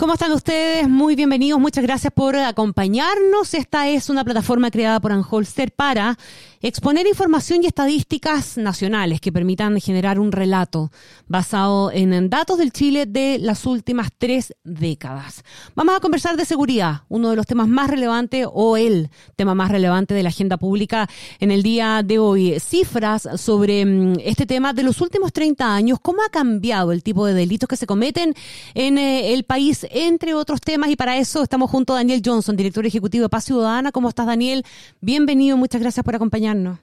[0.00, 0.88] ¿Cómo están ustedes?
[0.88, 1.58] Muy bienvenidos.
[1.58, 3.52] Muchas gracias por acompañarnos.
[3.52, 6.16] Esta es una plataforma creada por Anholster para
[6.60, 10.90] exponer información y estadísticas nacionales que permitan generar un relato
[11.26, 15.42] basado en datos del Chile de las últimas tres décadas.
[15.74, 19.70] Vamos a conversar de seguridad, uno de los temas más relevantes o el tema más
[19.70, 21.08] relevante de la agenda pública
[21.38, 22.58] en el día de hoy.
[22.60, 27.24] Cifras sobre mm, este tema de los últimos 30 años, cómo ha cambiado el tipo
[27.26, 28.34] de delitos que se cometen
[28.74, 30.90] en eh, el país, entre otros temas.
[30.90, 33.92] Y para eso estamos junto a Daniel Johnson, director ejecutivo de Paz Ciudadana.
[33.92, 34.64] ¿Cómo estás, Daniel?
[35.00, 36.78] Bienvenido, muchas gracias por acompañarnos.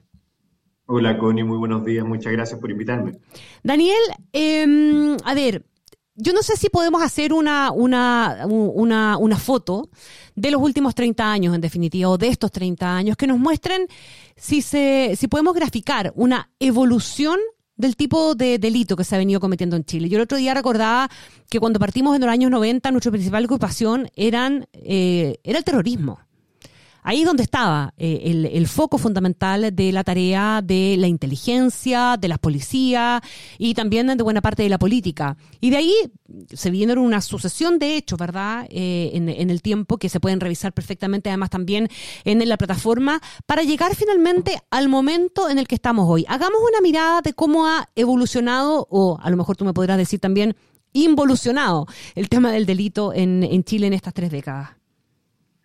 [0.86, 2.06] Hola, Connie, muy buenos días.
[2.06, 3.18] Muchas gracias por invitarme.
[3.64, 3.98] Daniel,
[4.32, 5.64] em, a ver,
[6.14, 9.90] yo no sé si podemos hacer una, una, una, una, foto
[10.34, 13.86] de los últimos 30 años, en definitiva, o de estos 30 años, que nos muestren
[14.36, 17.38] si, se, si podemos graficar una evolución
[17.76, 20.08] del tipo de delito que se ha venido cometiendo en Chile.
[20.08, 21.10] Yo el otro día recordaba
[21.48, 26.20] que cuando partimos en los años 90, nuestra principal ocupación eran, eh, era el terrorismo.
[27.06, 32.26] Ahí es donde estaba eh, el, foco fundamental de la tarea de la inteligencia, de
[32.26, 33.22] las policías
[33.58, 35.36] y también de buena parte de la política.
[35.60, 35.94] Y de ahí
[36.52, 38.66] se viene una sucesión de hechos, ¿verdad?
[38.70, 41.88] Eh, en, el tiempo que se pueden revisar perfectamente, además también
[42.24, 46.24] en la plataforma, para llegar finalmente al momento en el que estamos hoy.
[46.26, 50.18] Hagamos una mirada de cómo ha evolucionado, o a lo mejor tú me podrás decir
[50.18, 50.56] también,
[50.92, 54.75] involucionado el tema del delito en Chile en estas tres décadas.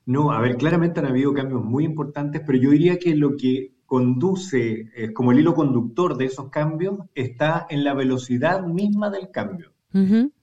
[0.06, 3.74] No, a ver, claramente han habido cambios muy importantes, pero yo diría que lo que
[3.86, 9.30] conduce eh, como el hilo conductor de esos cambios está en la velocidad misma del
[9.32, 9.74] cambio.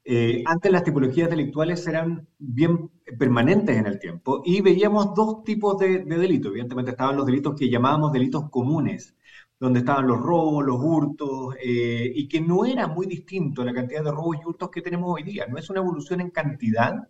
[0.04, 5.78] Eh, antes las tipologías delictuales eran bien permanentes en el tiempo y veíamos dos tipos
[5.78, 6.50] de, delitos.
[6.50, 9.16] Evidentemente estaban los delitos que llamábamos delitos comunes,
[9.58, 14.04] donde estaban los robos, los hurtos, eh, y que no era muy distinto la cantidad
[14.04, 15.46] de robos y hurtos que tenemos hoy día.
[15.46, 17.08] No es una evolución en cantidad,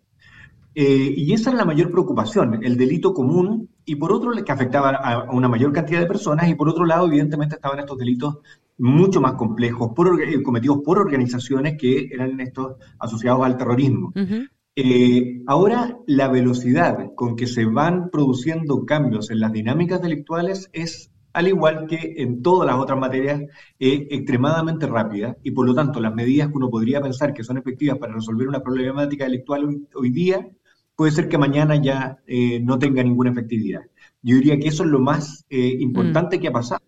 [0.80, 4.90] eh, y esa era la mayor preocupación, el delito común, y por otro, que afectaba
[4.90, 8.38] a una mayor cantidad de personas, y por otro lado, evidentemente, estaban estos delitos
[8.76, 14.12] mucho más complejos, por, eh, cometidos por organizaciones que eran estos asociados al terrorismo.
[14.76, 21.10] Eh, ahora, la velocidad con que se van produciendo cambios en las dinámicas delictuales es,
[21.32, 23.42] al igual que en todas las otras materias,
[23.80, 27.98] extremadamente rápida y por lo tanto las medidas que uno podría pensar que son efectivas
[27.98, 30.48] para resolver una problemática delictual hoy día
[30.98, 33.82] puede ser que mañana ya eh, no tenga ninguna efectividad.
[34.20, 36.40] Yo diría que eso es lo más eh, importante mm.
[36.40, 36.82] que ha pasado.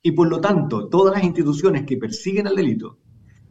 [0.00, 2.98] Y por lo tanto, todas las instituciones que persiguen el delito,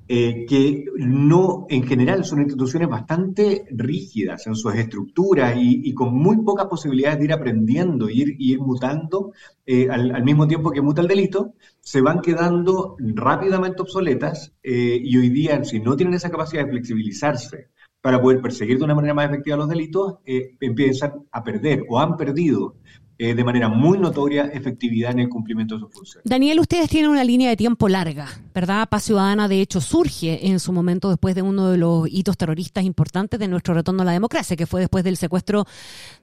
[0.08, 6.38] eh, que no, en general, son instituciones bastante rígidas en sus estructuras y, con muy
[6.38, 9.34] pocas posibilidades de ir aprendiendo, ir, ir mutando
[9.68, 15.28] al, al, mismo tiempo que muta el delito, se van quedando rápidamente obsoletas y hoy
[15.28, 17.72] día, si no tienen esa capacidad de flexibilizarse,
[18.08, 22.00] para poder perseguir de una manera más efectiva los delitos, eh, empiezan a perder o
[22.00, 22.76] han perdido
[23.18, 26.24] eh, de manera muy notoria efectividad en el cumplimiento de sus funciones.
[26.24, 28.88] Daniel, ustedes tienen una línea de tiempo larga, ¿verdad?
[28.88, 32.86] Paz Ciudadana, de hecho, surge en su momento después de uno de los hitos terroristas
[32.86, 35.66] importantes de nuestro retorno a la democracia, que fue después del secuestro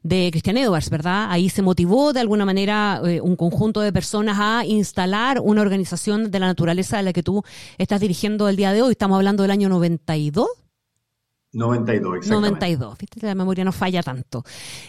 [0.03, 1.27] de Christian Edwards, ¿verdad?
[1.29, 6.31] Ahí se motivó de alguna manera eh, un conjunto de personas a instalar una organización
[6.31, 7.43] de la naturaleza de la que tú
[7.77, 8.93] estás dirigiendo el día de hoy.
[8.93, 10.64] Estamos hablando del año 92.
[11.55, 12.67] 92, exactamente.
[12.67, 14.45] 92, viste, la memoria no falla tanto.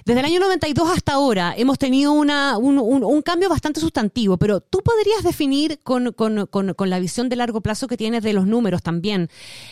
[0.05, 4.61] Desde el año 92 hasta ahora hemos tenido una, un, un, cambio bastante sustantivo, pero
[4.61, 8.33] tú podrías definir con, con, con, con, la visión de largo plazo que tienes de
[8.33, 9.29] los números también,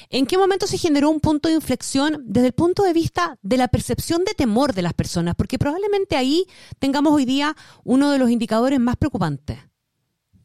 [0.10, 3.58] ¿en qué momento se generó un punto de inflexión desde el punto de vista de
[3.58, 5.36] la percepción de temor de las personas?
[5.36, 6.46] Porque probablemente ahí
[6.80, 9.60] tengamos hoy día uno de los indicadores más preocupantes.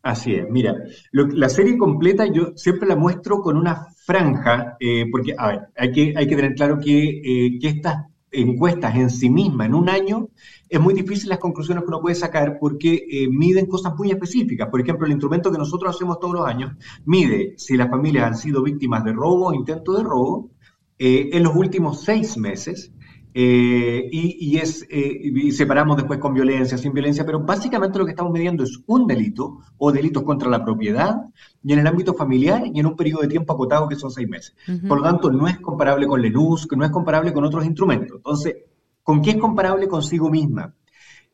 [0.03, 0.75] Así es, mira,
[1.13, 5.93] la serie completa yo siempre la muestro con una franja, eh, porque, a ver, hay
[5.93, 10.31] que, tener claro que, eh, que estas encuestas en sí mismas, en un año,
[10.67, 14.71] es muy difícil las conclusiones que uno puede sacar porque eh, miden cosas muy específicas.
[14.71, 16.73] Por ejemplo, el instrumento que nosotros hacemos todos los años
[17.05, 20.53] mide si las familias han sido víctimas de robo o intento de robo
[21.01, 22.91] en los últimos seis meses
[23.35, 28.33] eh, y, es, eh, separamos después con violencia, sin violencia, pero básicamente lo que estamos
[28.33, 31.17] midiendo es un delito o delitos contra la propiedad
[31.63, 34.29] y en el ámbito familiar y en un periodo de tiempo acotado que son seis
[34.29, 34.57] meses.
[34.89, 38.17] Por lo tanto, no es comparable con Lenus, no es comparable con otros instrumentos.
[38.17, 38.57] Entonces,
[39.03, 40.75] ¿con qué es comparable consigo misma?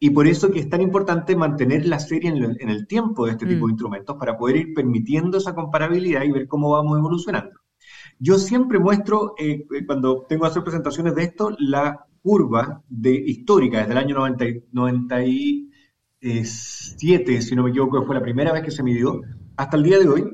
[0.01, 3.47] Y por eso que es tan importante mantener la serie en, el tiempo de este
[3.47, 3.71] tipo de mm.
[3.71, 7.61] instrumentos para poder ir permitiendo esa comparabilidad y ver cómo vamos evolucionando.
[8.27, 13.81] Yo siempre muestro, eh, cuando tengo que hacer presentaciones de esto, la curva de, histórica
[13.81, 18.83] desde el año 90, 97, si no me equivoco, fue la primera vez que se
[18.83, 19.21] midió,
[19.59, 20.25] hasta el día de hoy.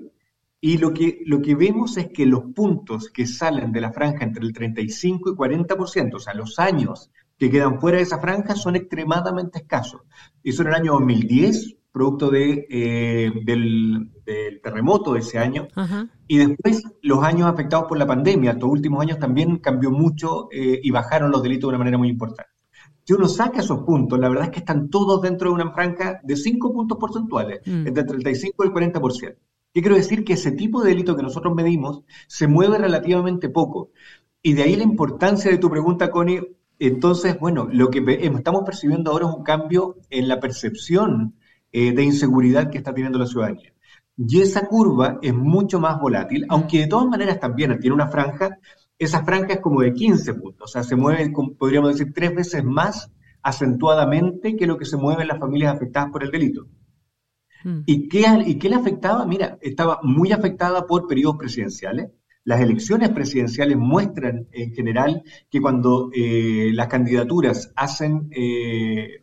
[0.60, 4.22] Y lo que, lo que vemos es que los puntos que salen de la franja
[4.22, 8.54] entre el 35 y 40%, o sea, los años que quedan fuera de esa franja,
[8.54, 10.02] son extremadamente escasos.
[10.44, 14.10] Eso en el año 2010, producto de, eh, del,
[14.62, 15.66] terremoto de ese año.
[16.28, 20.80] Y después los años afectados por la pandemia, estos últimos años también cambió mucho eh,
[20.82, 22.50] y bajaron los delitos de una manera muy importante.
[23.04, 26.20] Si uno saca esos puntos, la verdad es que están todos dentro de una franja
[26.22, 27.86] de 5 puntos porcentuales, mm.
[27.88, 29.36] entre el 35 y el 40%.
[29.72, 30.24] ¿Qué quiero decir?
[30.24, 33.90] Que ese tipo de delito que nosotros medimos se mueve relativamente poco.
[34.42, 36.56] Y de ahí la importancia de tu pregunta, Connie.
[36.78, 41.34] Entonces, bueno, lo que estamos percibiendo ahora es un cambio en la percepción
[41.72, 43.72] eh, de inseguridad que está teniendo la ciudadanía.
[44.16, 48.58] Y esa curva es mucho más volátil, aunque de todas maneras también tiene una franja,
[48.98, 52.62] esa franja es como de 15 puntos, o sea, se mueve, podríamos decir, tres veces
[52.62, 53.10] más
[53.42, 56.66] acentuadamente que lo que se mueve en las familias afectadas por el delito.
[57.64, 57.80] Mm.
[57.86, 59.26] ¿Y qué, ¿Y qué le afectaba?
[59.26, 62.10] Mira, estaba muy afectada por periodos presidenciales.
[62.44, 69.22] Las elecciones presidenciales muestran en general que cuando eh, las candidaturas hacen eh,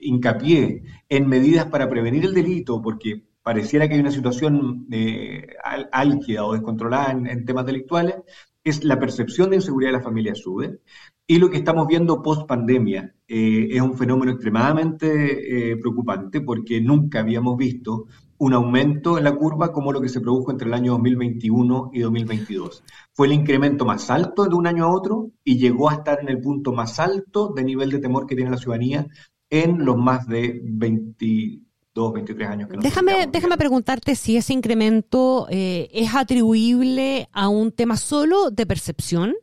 [0.00, 5.46] hincapié en medidas para prevenir el delito, porque pareciera que hay una situación eh,
[5.92, 8.16] álgida o descontrolada en, temas delictuales,
[8.62, 10.80] es la percepción de inseguridad de la familia sube.
[11.26, 17.20] Y lo que estamos viendo post pandemia eh, es un fenómeno extremadamente preocupante porque nunca
[17.20, 18.06] habíamos visto
[18.38, 22.00] un aumento en la curva como lo que se produjo entre el año 2021 y
[22.00, 22.84] 2022.
[23.12, 26.28] Fue el incremento más alto de un año a otro y llegó a estar en
[26.28, 29.08] el punto más alto de nivel de temor que tiene la ciudadanía
[29.50, 35.46] en los más de 22, 23 años que nos Déjame, déjame preguntarte si ese incremento
[35.50, 39.34] eh, es atribuible a un tema solo de percepción.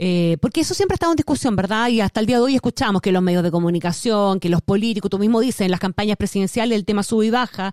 [0.00, 1.88] Eh, porque eso siempre ha estado en discusión, ¿verdad?
[1.88, 5.10] Y hasta el día de hoy escuchamos que los medios de comunicación, que los políticos,
[5.10, 7.72] tú mismo dices, en las campañas presidenciales el tema sube y baja.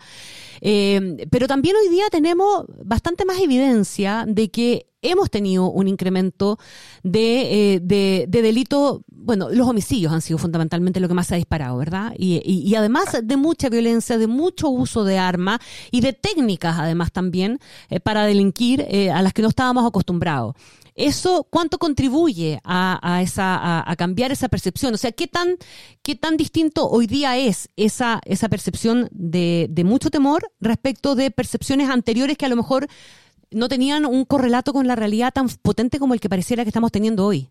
[0.59, 6.57] Eh, pero también hoy día tenemos bastante más evidencia de que hemos tenido un incremento
[7.03, 11.37] de, eh, de, delito, bueno, los homicidios han sido fundamentalmente lo que más se ha
[11.37, 12.13] disparado, ¿verdad?
[12.17, 15.59] Y, además de mucha violencia, de mucho uso de armas
[15.91, 17.59] y de técnicas además también
[18.03, 20.55] para delinquir a las que no estábamos acostumbrados.
[20.95, 24.93] ¿Eso cuánto contribuye a, cambiar esa percepción?
[24.93, 25.57] O sea, ¿qué tan,
[26.01, 32.37] qué tan distinto hoy día es esa percepción de, mucho temor respecto de percepciones anteriores
[32.37, 32.87] que a lo mejor
[33.51, 36.91] no tenían un correlato con la realidad tan potente como el que pareciera que estamos
[36.91, 37.49] teniendo hoy?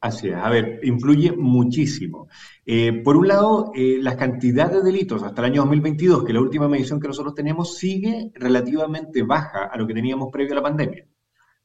[0.00, 2.28] Así es, a ver, influye muchísimo.
[2.64, 6.40] Eh, por un lado, eh, la cantidad de delitos hasta el año 2022, que la
[6.40, 10.62] última medición que nosotros tenemos, sigue relativamente baja a lo que teníamos previo a la
[10.62, 11.06] pandemia.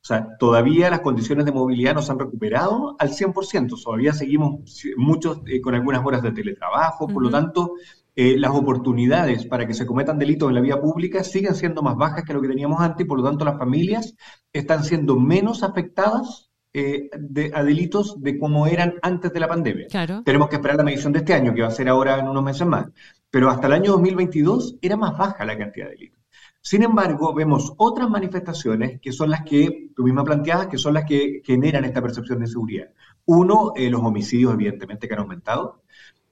[0.02, 4.62] O sea, todavía las condiciones de movilidad no se han recuperado al 100%, todavía seguimos
[4.98, 7.74] muchos eh, con algunas horas de teletrabajo, por lo tanto,
[8.16, 11.96] eh, las oportunidades para que se cometan delitos en la vía pública siguen siendo más
[11.96, 14.16] bajas que lo que teníamos antes y por lo tanto las familias
[14.52, 17.10] están siendo menos afectadas eh,
[17.54, 19.88] a delitos de como eran antes de la pandemia.
[20.24, 22.44] Tenemos que esperar la medición de este año, que va a ser ahora en unos
[22.44, 22.88] meses más.
[23.30, 26.22] Pero hasta el año 2022 era más baja la cantidad de delitos.
[26.62, 31.06] Sin embargo, vemos otras manifestaciones que son las que tú misma planteabas, que son las
[31.06, 32.90] que generan esta percepción de seguridad.
[33.26, 35.82] Uno, eh, los homicidios, evidentemente, que han aumentado.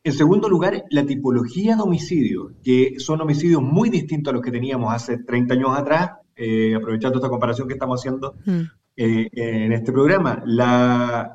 [0.04, 4.52] En segundo lugar, la tipología de homicidios, que son homicidios muy distintos a los que
[4.52, 8.62] teníamos hace 30 años atrás, eh, aprovechando esta comparación que estamos haciendo mm.
[8.96, 10.44] eh, en este programa.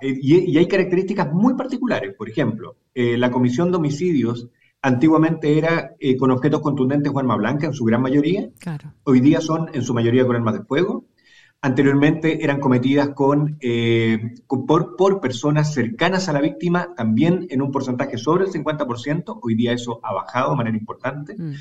[0.00, 2.14] y, y, hay características muy particulares.
[2.16, 4.48] Por ejemplo, la comisión de homicidios
[4.84, 8.50] Antiguamente era eh, con objetos contundentes o arma blanca en su gran mayoría.
[9.04, 11.06] Hoy día son en su mayoría con armas de fuego.
[11.64, 13.08] Anteriormente eran cometidas
[13.62, 18.50] eh, con, por, por, personas cercanas a la víctima, también en un porcentaje sobre el
[18.50, 19.38] 50%.
[19.40, 21.34] Hoy día eso ha bajado de manera importante.
[21.38, 21.52] Mm.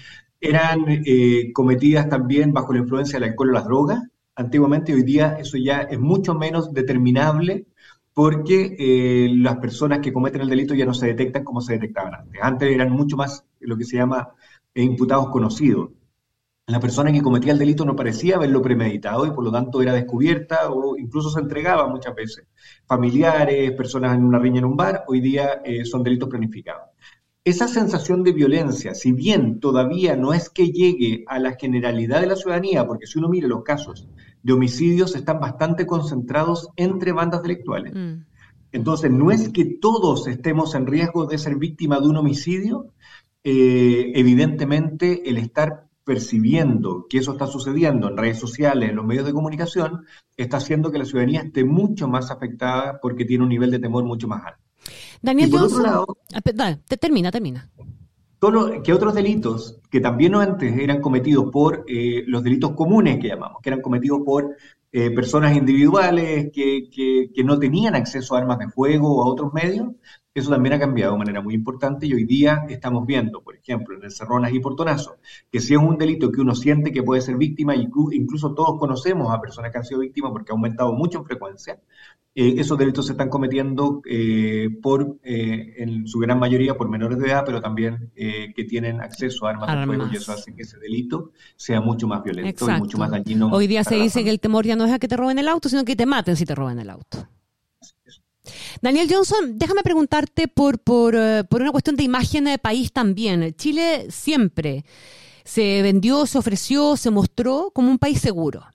[0.41, 4.03] Eran eh, cometidas también bajo la influencia del alcohol o las drogas.
[4.35, 7.67] Antiguamente, hoy día eso ya es mucho menos determinable
[8.13, 12.13] porque eh, las personas que cometen el delito ya no se detectan como se detectaban
[12.13, 12.41] antes.
[12.43, 14.31] Antes eran mucho más lo que se llama
[14.75, 15.91] imputados conocidos.
[16.67, 19.93] La persona que cometía el delito no parecía haberlo premeditado y por lo tanto era
[19.93, 22.45] descubierta o incluso se entregaba muchas veces.
[22.85, 26.89] Familiares, personas en una riña en un bar, hoy día eh, son delitos planificados.
[27.43, 32.27] Esa sensación de violencia, si bien todavía no es que llegue a la generalidad de
[32.27, 34.07] la ciudadanía, porque si uno mira los casos
[34.41, 37.93] de homicidios están bastante concentrados entre bandas delictuales.
[37.93, 38.23] Mm.
[38.71, 42.93] Entonces, no es que todos estemos en riesgo de ser víctima de un homicidio,
[43.43, 49.25] eh, evidentemente el estar percibiendo que eso está sucediendo en redes sociales, en los medios
[49.25, 50.05] de comunicación,
[50.35, 54.03] está haciendo que la ciudadanía esté mucho más afectada porque tiene un nivel de temor
[54.03, 54.61] mucho más alto.
[55.21, 55.85] Daniel Johnson,
[56.33, 57.69] ah, termina, termina.
[58.83, 63.61] que otros delitos que también antes eran cometidos por eh, los delitos comunes que llamamos,
[63.61, 64.57] que eran cometidos por
[64.91, 69.53] eh, personas individuales que, que, no tenían acceso a armas de fuego o a otros
[69.53, 69.87] medios,
[70.33, 73.95] eso también ha cambiado de manera muy importante y hoy día estamos viendo, por ejemplo,
[74.01, 75.17] en Cerronas y Portonazo,
[75.51, 79.31] que si es un delito que uno siente que puede ser víctima, incluso todos conocemos
[79.31, 81.79] a personas que han sido víctimas porque ha aumentado mucho en frecuencia,
[82.35, 87.19] eh, esos delitos se están cometiendo eh, por, eh, en su gran mayoría, por menores
[87.19, 90.63] de edad, pero también que tienen acceso a armas, de fuego y eso hace que
[90.63, 93.49] ese delito sea mucho más violento y mucho más dañino.
[93.51, 95.47] Hoy día se dice que el temor ya no es a que te roben el
[95.47, 97.27] auto, sino que te maten si te roban el auto.
[98.81, 103.53] Daniel Johnson, déjame preguntarte por, por, eh, por una cuestión de imagen de país también.
[103.55, 104.85] Chile siempre
[105.43, 108.65] se vendió, se ofreció, se mostró como un país seguro.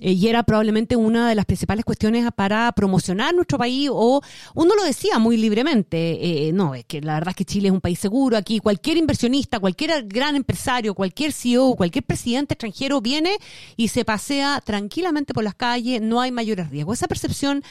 [0.00, 4.20] Eh, y era probablemente una de las principales cuestiones para promocionar nuestro país, o
[4.54, 7.72] uno lo decía muy libremente, eh, no, es que la verdad es que Chile es
[7.72, 13.38] un país seguro, aquí cualquier inversionista, cualquier gran empresario, cualquier CEO, cualquier presidente extranjero viene
[13.76, 16.98] y se pasea tranquilamente por las calles, no hay mayores riesgos.
[16.98, 17.62] Esa percepción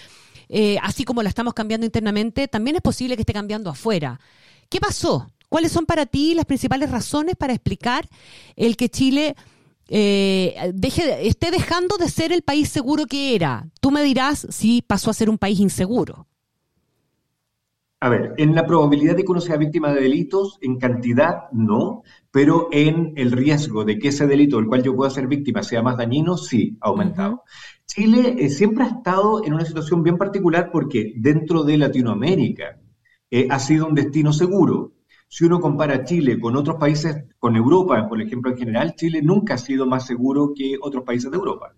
[0.56, 4.20] eh, así como la estamos cambiando internamente, también es posible que esté cambiando afuera.
[4.70, 5.28] ¿Qué pasó?
[5.50, 8.08] ¿Cuáles son para ti las principales razones para explicar
[8.56, 9.36] el que Chile
[9.90, 13.68] eh, deje, esté dejando de ser el país seguro que era?
[13.82, 16.28] Tú me dirás si pasó a ser un país inseguro.
[18.00, 22.04] A ver, en la probabilidad de que uno sea víctima de delitos, en cantidad no,
[22.30, 25.82] pero en el riesgo de que ese delito del cual yo pueda ser víctima sea
[25.82, 27.44] más dañino, sí, ha aumentado.
[27.94, 32.80] Chile eh, siempre ha estado en una situación bien particular porque dentro de Latinoamérica
[33.30, 34.94] eh, ha sido un destino seguro.
[35.28, 39.54] Si uno compara Chile con otros países, con Europa, por ejemplo, en general, Chile nunca
[39.54, 41.76] ha sido más seguro que otros países de Europa.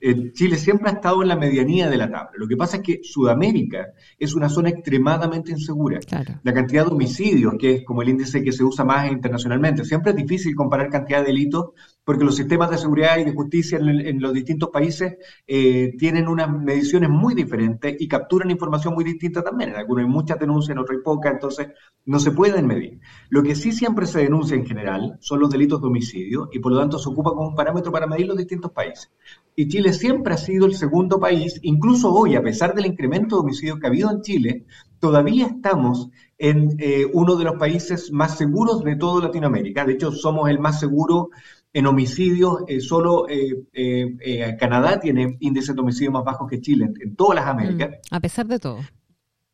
[0.00, 2.30] Eh, Chile siempre ha estado en la medianía de la tabla.
[2.36, 6.00] Lo que pasa es que Sudamérica es una zona extremadamente insegura.
[6.44, 10.12] La cantidad de homicidios, que es como el índice que se usa más internacionalmente, siempre
[10.12, 11.72] es difícil comparar cantidad de delitos
[12.08, 16.50] porque los sistemas de seguridad y de justicia en, los distintos países eh, tienen unas
[16.50, 19.68] mediciones muy diferentes y capturan información muy distinta también.
[19.68, 21.68] En algunos hay muchas denuncias, en otros hay pocas, entonces
[22.06, 22.98] no se pueden medir.
[23.28, 26.72] Lo que sí siempre se denuncia en general son los delitos de homicidio y por
[26.72, 29.10] lo tanto se ocupa como un parámetro para medir los distintos países.
[29.54, 33.42] Y Chile siempre ha sido el segundo país, incluso hoy, a pesar del incremento de
[33.42, 34.64] homicidios que ha habido en Chile,
[34.98, 39.84] todavía estamos en eh, uno de los países más seguros de toda Latinoamérica.
[39.84, 41.30] De hecho, somos el más seguro
[41.78, 46.90] en homicidios, eh, solo eh, eh, Canadá tiene índices de homicidio más bajos que Chile
[47.00, 47.90] en, todas las Américas.
[48.10, 48.80] Mm, a pesar de todo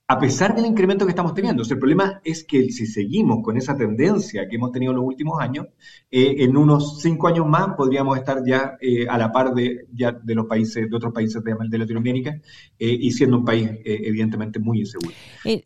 [0.07, 1.63] a pesar del incremento que estamos teniendo.
[1.63, 5.41] el problema es que si seguimos con esa tendencia que hemos tenido en los últimos
[5.41, 5.67] años,
[6.11, 10.13] eh, en unos cinco años más podríamos estar ya eh, a la par de, ya
[10.13, 12.39] de los países, de otros países de, Latinoamérica,
[12.79, 15.13] eh, y siendo un país evidentemente muy inseguro.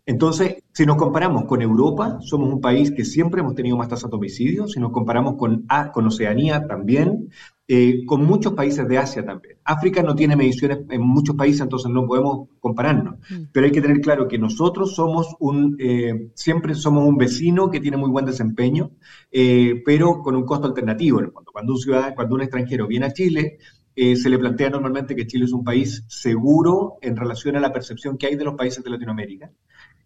[0.07, 4.09] Entonces, si nos comparamos con Europa, somos un país que siempre hemos tenido más tasas
[4.11, 4.69] de homicidio.
[4.69, 7.31] Si nos comparamos con, con Oceanía, también.
[7.71, 9.59] Eh, con muchos países de Asia también.
[9.63, 13.19] África no tiene mediciones en muchos países, entonces no podemos compararnos.
[13.29, 13.43] Mm.
[13.53, 17.81] Pero hay que tener claro que nosotros somos un, eh, siempre somos un vecino que
[17.81, 18.93] tiene muy buen desempeño,
[19.31, 21.21] eh, pero con un costo alternativo.
[21.53, 23.59] Cuando un ciudadano, cuando un extranjero viene a Chile,
[23.95, 28.17] se le plantea normalmente que Chile es un país seguro en relación a la percepción
[28.17, 29.51] que hay de los países de Latinoamérica.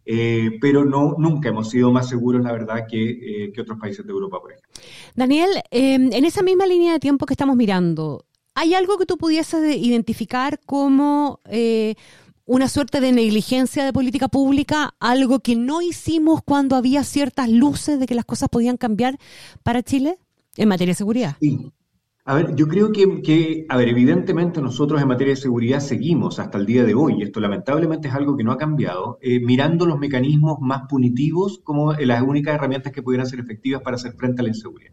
[0.05, 4.13] Eh, pero no, nunca hemos sido más seguros, la verdad, que, eh, otros países de
[4.13, 4.71] Europa, por ejemplo.
[5.15, 9.17] Daniel, em, en esa misma línea de tiempo que estamos mirando, ¿hay algo que tú
[9.17, 11.95] pudieses identificar como eh,
[12.45, 18.01] una suerte de negligencia de política pública, algo que no hicimos cuando había ciertas luces
[18.01, 19.19] de que las cosas podían cambiar
[19.63, 20.19] para Chile
[20.57, 21.37] en materia de seguridad?
[21.41, 21.71] Sí.
[22.25, 26.57] A ver, yo creo que, a ver, evidentemente nosotros en materia de seguridad seguimos hasta
[26.57, 29.87] el día de hoy, y esto lamentablemente es algo que no ha cambiado, eh, mirando
[29.87, 34.41] los mecanismos más punitivos como las únicas herramientas que pudieran ser efectivas para hacer frente
[34.41, 34.93] a la inseguridad.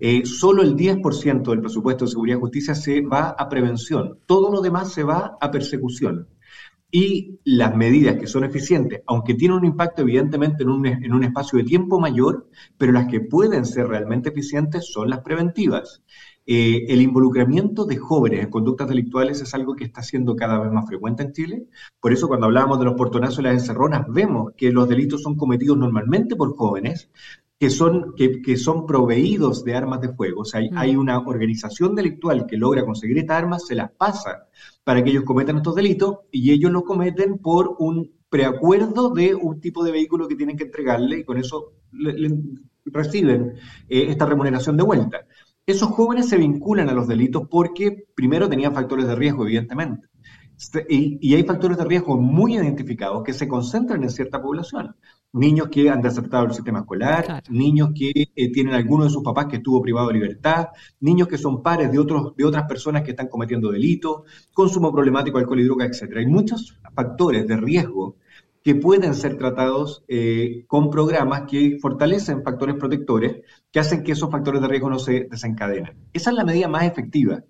[0.00, 4.52] Eh, solo el 10% del presupuesto de seguridad y justicia se va a prevención, todo
[4.52, 6.28] lo demás se va a persecución.
[6.92, 11.24] Y las medidas que son eficientes, aunque tienen un impacto evidentemente en un, en un
[11.24, 16.02] espacio de tiempo mayor, pero las que pueden ser realmente eficientes son las preventivas.
[16.46, 20.72] Eh, el involucramiento de jóvenes en conductas delictuales es algo que está siendo cada vez
[20.72, 21.66] más frecuente en Chile.
[22.00, 25.36] Por eso cuando hablábamos de los portonazos y las encerronas, vemos que los delitos son
[25.36, 27.10] cometidos normalmente por jóvenes
[27.60, 30.40] que son, que, son proveídos de armas de fuego.
[30.40, 30.98] O sea, hay, mm.
[30.98, 34.46] una organización delictual que logra conseguir estas armas, se las pasa
[34.82, 39.60] para que ellos cometan estos delitos y ellos los cometen por un preacuerdo de un
[39.60, 41.74] tipo de vehículo que tienen que entregarle y con eso
[42.86, 43.54] reciben
[43.90, 45.26] eh, esta remuneración de vuelta.
[45.70, 50.08] Esos jóvenes se vinculan a los delitos porque primero tenían factores de riesgo, evidentemente.
[50.88, 54.96] Y, hay factores de riesgo muy identificados que se concentran en cierta población.
[55.32, 59.46] Niños que han desertado el sistema escolar, niños que eh, tienen alguno de sus papás
[59.46, 63.12] que estuvo privado de libertad, niños que son pares de, otros, de otras personas que
[63.12, 64.22] están cometiendo delitos,
[64.52, 66.16] consumo problemático de alcohol y droga, etc.
[66.16, 68.16] Hay muchos factores de riesgo
[68.62, 73.40] que pueden ser tratados eh, con programas que fortalecen factores protectores
[73.70, 75.96] que hacen que esos factores de riesgo no se desencadenen.
[76.12, 77.42] Esa es la medida más efectiva.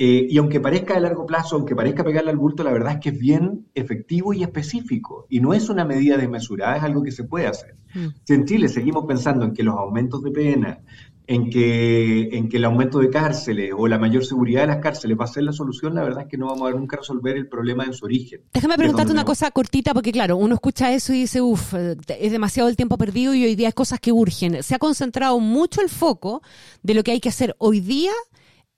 [0.00, 3.00] Eh, y aunque parezca de largo plazo, aunque parezca pegarle al bulto, la verdad es
[3.00, 5.26] que es bien efectivo y específico.
[5.28, 7.76] Y no es una medida desmesurada, es algo que se puede hacer.
[7.94, 8.06] Mm.
[8.22, 10.80] Si en Chile seguimos pensando en que los aumentos de pena,
[11.28, 15.14] en que, en que el aumento de cárceles o la mayor seguridad de las cárceles
[15.20, 17.46] va a ser la solución, la verdad es que no vamos a nunca resolver el
[17.46, 18.40] problema en su origen.
[18.54, 22.70] Déjame preguntarte una cosa cortita, porque claro, uno escucha eso y dice, uff, es demasiado
[22.70, 24.62] el tiempo perdido y hoy día hay cosas que urgen.
[24.62, 26.40] Se ha concentrado mucho el foco
[26.82, 28.12] de lo que hay que hacer hoy día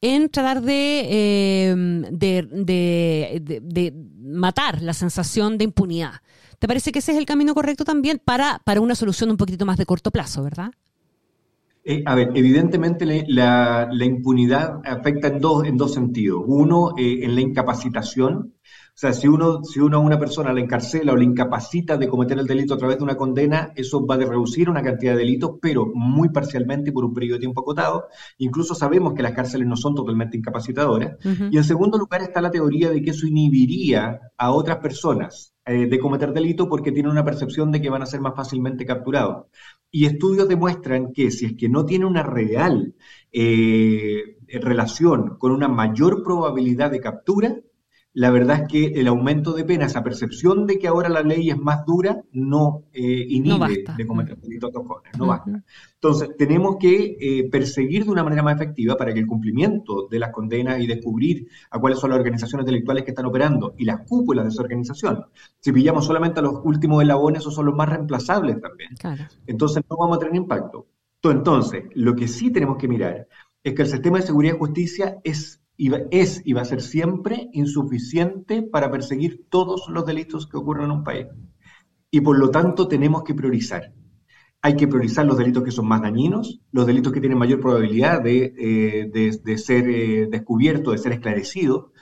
[0.00, 1.72] en tratar eh,
[2.10, 6.14] de, de, de, matar la sensación de impunidad.
[6.58, 9.64] ¿Te parece que ese es el camino correcto también para, para una solución un poquito
[9.66, 10.72] más de corto plazo, verdad?
[11.90, 16.40] Eh, a ver, evidentemente la, la, impunidad afecta en dos, en dos sentidos.
[16.46, 20.60] Uno, eh, en la incapacitación, o sea, si uno, si uno a una persona la
[20.60, 24.14] encarcela o la incapacita de cometer el delito a través de una condena, eso va
[24.14, 27.62] a reducir una cantidad de delitos, pero muy parcialmente y por un periodo de tiempo
[27.62, 28.04] acotado.
[28.38, 31.16] Incluso sabemos que las cárceles no son totalmente incapacitadoras.
[31.50, 35.86] Y en segundo lugar está la teoría de que eso inhibiría a otras personas eh,
[35.86, 39.46] de cometer delito porque tienen una percepción de que van a ser más fácilmente capturados.
[39.90, 42.94] Y estudios demuestran que si es que no tiene una real
[43.32, 47.56] eh, relación con una mayor probabilidad de captura,
[48.12, 51.48] la verdad es que el aumento de pena, esa percepción de que ahora la ley
[51.50, 55.62] es más dura, no eh, inhibe de cometer delitos tocones, no basta.
[55.94, 60.18] Entonces, tenemos que eh, perseguir de una manera más efectiva para que el cumplimiento de
[60.18, 64.00] las condenas y descubrir a cuáles son las organizaciones intelectuales que están operando y las
[64.08, 65.26] cúpulas de esa organización.
[65.60, 68.90] Si pillamos solamente a los últimos eslabones, esos son los más reemplazables también.
[69.46, 70.88] Entonces, no vamos a tener impacto.
[71.22, 73.28] Entonces, lo que sí tenemos que mirar
[73.62, 75.59] es que el sistema de seguridad y justicia es
[76.10, 80.90] es y va a ser siempre insuficiente para perseguir todos los delitos que ocurren en
[80.90, 81.26] un país.
[82.10, 83.92] Y por lo tanto tenemos que priorizar.
[84.62, 88.22] Hay que priorizar los delitos que son más dañinos, los delitos que tienen mayor probabilidad
[88.22, 91.92] de, eh, ser eh, descubiertos, de ser esclarecidos,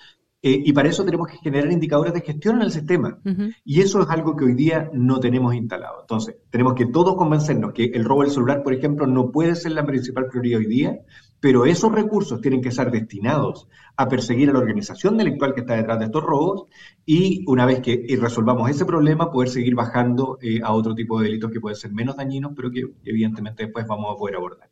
[0.41, 3.19] eh, y para eso tenemos que generar indicadores de gestión en el sistema.
[3.65, 6.01] Y eso es algo que hoy día no tenemos instalado.
[6.01, 9.73] Entonces, tenemos que todos convencernos que el robo del celular, por ejemplo, no puede ser
[9.73, 10.99] la principal prioridad hoy día,
[11.41, 15.77] pero esos recursos tienen que ser destinados a perseguir a la organización delictual que está
[15.77, 16.65] detrás de estos robos
[17.05, 21.27] y una vez que resolvamos ese problema, poder seguir bajando eh, a otro tipo de
[21.27, 24.69] delitos que pueden ser menos dañinos, pero que evidentemente después vamos a poder abordar.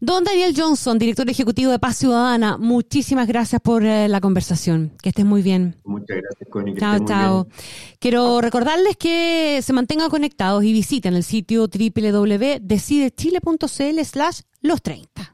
[0.00, 4.92] Don Daniel Johnson, director ejecutivo de Paz Ciudadana, muchísimas gracias por eh, la conversación.
[5.02, 5.76] Que estés muy bien.
[5.84, 6.74] Muchas gracias, Connie.
[6.76, 7.46] chao, chao.
[8.00, 15.33] Quiero recordarles que se mantengan conectados y visiten el sitio www.decidechile.cl slash los 30.